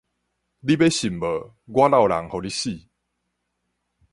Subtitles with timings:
[0.03, 0.09] 你欲信無我
[1.87, 2.71] 落人予你死